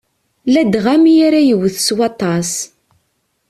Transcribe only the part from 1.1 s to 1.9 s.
ara yewwet s